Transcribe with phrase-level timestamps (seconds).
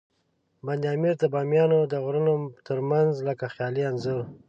[0.65, 2.35] بند امیر د بامیانو د غرونو
[2.67, 4.23] ترمنځ لکه خیالي انځور.